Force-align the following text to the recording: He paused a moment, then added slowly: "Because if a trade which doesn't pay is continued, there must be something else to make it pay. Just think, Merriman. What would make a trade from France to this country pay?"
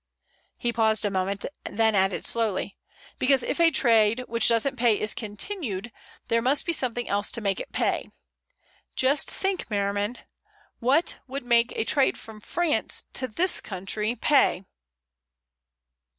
He 0.57 0.73
paused 0.73 1.05
a 1.05 1.11
moment, 1.11 1.45
then 1.63 1.93
added 1.93 2.25
slowly: 2.25 2.75
"Because 3.19 3.43
if 3.43 3.59
a 3.59 3.69
trade 3.69 4.21
which 4.21 4.47
doesn't 4.47 4.75
pay 4.77 4.99
is 4.99 5.13
continued, 5.13 5.91
there 6.27 6.41
must 6.41 6.65
be 6.65 6.73
something 6.73 7.07
else 7.07 7.29
to 7.29 7.39
make 7.39 7.59
it 7.59 7.71
pay. 7.71 8.09
Just 8.95 9.29
think, 9.29 9.69
Merriman. 9.69 10.17
What 10.79 11.19
would 11.27 11.45
make 11.45 11.71
a 11.73 11.83
trade 11.85 12.17
from 12.17 12.39
France 12.41 13.03
to 13.13 13.27
this 13.27 13.61
country 13.61 14.15
pay?" 14.15 14.65